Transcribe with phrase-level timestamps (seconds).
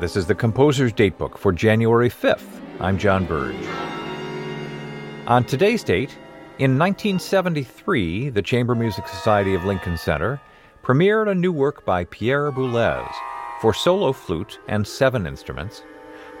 [0.00, 2.62] This is the Composer's Datebook for January 5th.
[2.80, 3.54] I'm John Burge.
[5.26, 6.16] On today's date,
[6.58, 10.40] in 1973, the Chamber Music Society of Lincoln Center
[10.82, 13.12] premiered a new work by Pierre Boulez
[13.60, 15.82] for solo flute and seven instruments,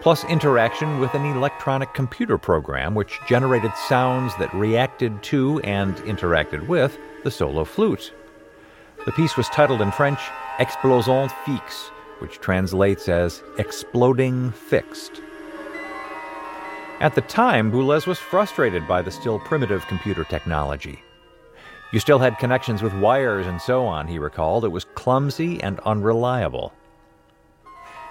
[0.00, 6.66] plus interaction with an electronic computer program which generated sounds that reacted to and interacted
[6.66, 8.14] with the solo flute.
[9.04, 10.20] The piece was titled in French
[10.58, 15.20] Explosion Fixe, which translates as exploding fixed.
[17.00, 21.02] At the time, Boulez was frustrated by the still primitive computer technology.
[21.92, 24.64] You still had connections with wires and so on, he recalled.
[24.64, 26.72] It was clumsy and unreliable.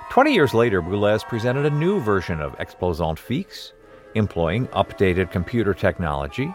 [0.10, 3.74] Twenty years later, Boulez presented a new version of explosante-fixe,
[4.16, 6.54] employing updated computer technology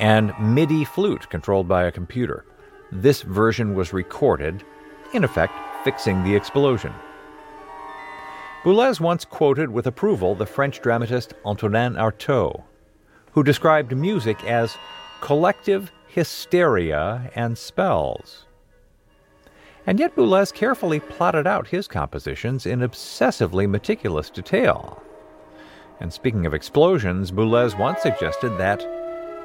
[0.00, 2.44] and MIDI flute controlled by a computer.
[2.90, 4.64] This version was recorded,
[5.14, 6.92] in effect, fixing the explosion.
[8.62, 12.62] Boulez once quoted with approval the French dramatist Antonin Artaud,
[13.32, 14.76] who described music as
[15.20, 18.44] collective hysteria and spells.
[19.84, 25.02] And yet Boulez carefully plotted out his compositions in obsessively meticulous detail.
[25.98, 28.84] And speaking of explosions, Boulez once suggested that,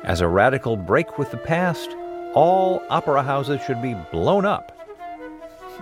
[0.04, 1.96] as a radical break with the past,
[2.36, 4.78] all opera houses should be blown up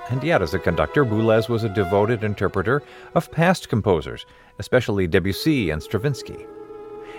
[0.10, 4.26] and yet, as a conductor, Boulez was a devoted interpreter of past composers,
[4.60, 6.46] especially Debussy and Stravinsky.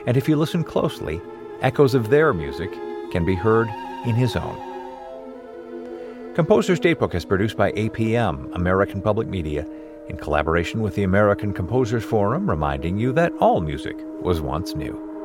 [0.07, 1.21] And if you listen closely,
[1.61, 2.73] echoes of their music
[3.11, 3.69] can be heard
[4.07, 4.57] in his own.
[6.35, 9.67] Composer's Datebook is produced by APM, American Public Media,
[10.09, 15.16] in collaboration with the American Composers Forum, reminding you that all music was once new.